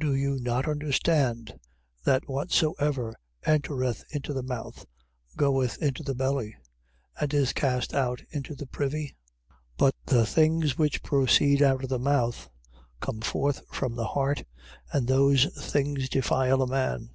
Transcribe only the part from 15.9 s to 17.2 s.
defile a man.